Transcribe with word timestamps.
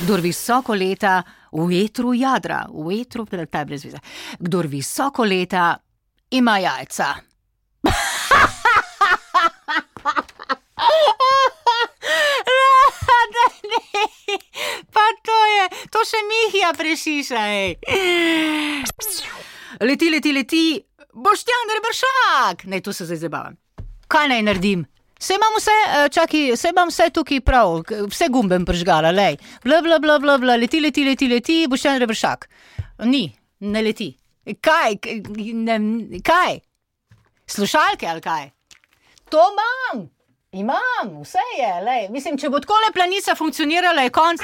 Kdor 0.00 0.20
visoko 0.24 0.74
leta, 0.74 1.22
v 1.52 1.66
vetru 1.68 2.14
jadra, 2.16 2.64
v 2.72 2.86
vetru, 2.88 3.26
ta 3.28 3.36
je 3.36 3.64
brez 3.68 3.84
veze. 3.84 3.98
Kdor 4.40 4.66
visoko 4.66 5.24
leta, 5.24 5.76
ima 6.30 6.58
jajca. 6.58 7.14
Pa 14.94 15.06
to 15.24 15.38
je, 15.52 15.64
to 15.92 16.00
še 16.06 16.20
Mihija 16.30 16.72
prešiša, 16.78 17.40
hej. 17.52 17.76
Leti, 19.80 20.08
leti, 20.10 20.32
leti, 20.32 20.64
Boštjan 21.12 21.74
Rebršak, 21.76 22.64
ne, 22.72 22.80
tu 22.80 22.92
se 22.92 23.04
zdaj 23.04 23.20
zabavam. 23.26 23.60
Kaj 24.08 24.28
naj 24.32 24.42
naredim? 24.48 24.86
Saj 25.20 25.36
imam 25.36 25.56
vse, 25.58 25.70
eh, 25.70 26.08
čakaj, 26.08 26.56
saj 26.56 26.70
imam 26.70 26.88
vse 26.88 27.10
tukaj 27.12 27.40
prav, 27.44 27.82
vse 28.08 28.28
gumbe 28.32 28.56
prižgala, 28.66 29.10
lej. 29.12 29.36
Bla, 29.64 29.82
bla, 29.84 29.98
bla, 29.98 30.18
bla, 30.18 30.38
bla, 30.38 30.56
leti, 30.56 30.80
leti, 30.80 31.04
leti, 31.04 31.28
leti, 31.28 31.66
Boštjan 31.68 32.00
Rebršak. 32.00 32.48
Ni, 33.04 33.26
ne 33.60 33.82
leti. 33.82 34.14
Kaj, 34.60 34.96
ne, 35.54 35.76
kaj? 36.24 36.60
Slušalke 37.46 38.06
ali 38.08 38.20
kaj? 38.20 38.50
To 39.30 39.44
imam, 39.52 40.08
imam, 40.52 41.20
vse 41.22 41.44
je, 41.58 41.72
lej. 41.84 42.08
Mislim, 42.10 42.38
če 42.38 42.48
bo 42.48 42.60
tako 42.60 42.80
le 42.86 42.92
planica 42.92 43.36
funkcionirala, 43.36 44.08
je 44.08 44.10
konc. 44.16 44.40